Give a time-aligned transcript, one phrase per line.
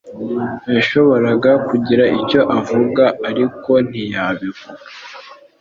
[0.75, 4.65] yashoboraga kugira icyo avuga, ariko ntiyabivuze.